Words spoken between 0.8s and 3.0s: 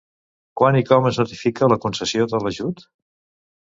com es notifica la concessió de l'ajut?